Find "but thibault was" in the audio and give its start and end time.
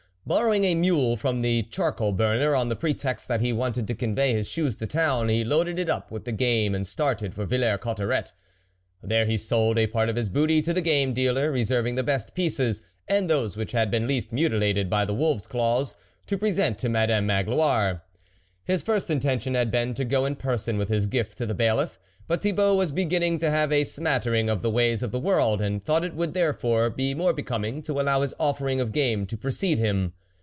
22.27-22.93